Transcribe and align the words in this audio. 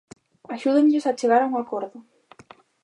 Axúdenlles 0.55 1.05
a 1.07 1.17
chegar 1.19 1.41
a 1.41 1.49
un 1.51 1.55
acordo. 1.61 1.97